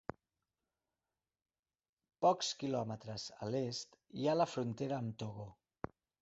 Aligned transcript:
Pocs 2.27 2.49
quilòmetres 2.63 3.27
a 3.41 3.51
l'est 3.57 4.01
hi 4.23 4.27
ha 4.27 4.35
la 4.41 4.49
frontera 4.55 4.99
amb 4.99 5.15
Togo. 5.25 5.47